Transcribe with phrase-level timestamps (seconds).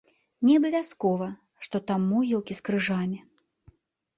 [0.47, 1.27] Неабавязкова,
[1.65, 3.21] што там могілкі з крыжамі.